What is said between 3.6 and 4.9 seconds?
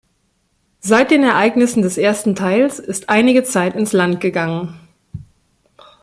ins Land gegangen.